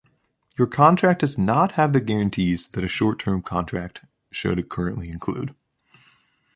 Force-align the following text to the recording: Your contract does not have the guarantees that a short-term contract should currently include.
Your 0.57 0.65
contract 0.65 1.19
does 1.19 1.37
not 1.37 1.73
have 1.73 1.93
the 1.93 2.01
guarantees 2.01 2.69
that 2.69 2.83
a 2.83 2.87
short-term 2.87 3.43
contract 3.43 4.01
should 4.31 4.67
currently 4.67 5.09
include. 5.11 5.53